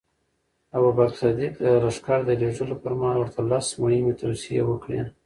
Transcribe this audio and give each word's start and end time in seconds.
ابوبکر 0.75 1.11
صدیق 1.19 1.53
د 1.63 1.65
لښکر 1.83 2.19
د 2.25 2.29
لېږلو 2.41 2.75
پر 2.83 2.93
مهال 2.99 3.17
ورته 3.19 3.39
لس 3.51 3.67
مهمې 3.81 4.13
توصیې 4.21 4.61
وکړې. 4.65 4.99